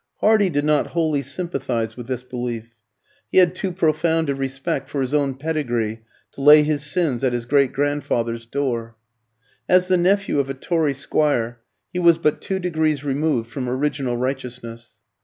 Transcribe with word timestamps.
Hardy 0.19 0.49
did 0.49 0.65
not 0.65 0.87
wholly 0.97 1.21
sympathise 1.21 1.95
with 1.95 2.07
this 2.07 2.23
belief. 2.23 2.73
He 3.31 3.37
had 3.37 3.53
too 3.53 3.71
profound 3.71 4.31
a 4.31 4.33
respect 4.35 4.89
for 4.89 4.99
his 4.99 5.13
own 5.13 5.35
pedigree 5.35 6.01
to 6.31 6.41
lay 6.41 6.63
his 6.63 6.83
sins 6.83 7.23
at 7.23 7.33
his 7.33 7.45
great 7.45 7.71
grandfather's 7.71 8.47
door. 8.47 8.97
As 9.69 9.89
the 9.89 9.97
nephew 9.97 10.39
of 10.39 10.49
a 10.49 10.55
Tory 10.55 10.95
squire, 10.95 11.59
he 11.93 11.99
was 11.99 12.17
but 12.17 12.41
two 12.41 12.57
degrees 12.57 13.03
removed 13.03 13.51
from 13.51 13.69
original 13.69 14.17
righteousness. 14.17 14.97